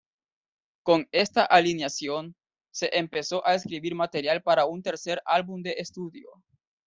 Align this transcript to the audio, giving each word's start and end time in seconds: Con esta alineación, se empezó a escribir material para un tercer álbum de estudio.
Con 0.81 1.07
esta 1.11 1.45
alineación, 1.45 2.35
se 2.71 2.97
empezó 2.97 3.45
a 3.45 3.53
escribir 3.53 3.93
material 3.93 4.41
para 4.41 4.65
un 4.65 4.81
tercer 4.81 5.21
álbum 5.27 5.61
de 5.61 5.73
estudio. 5.73 6.27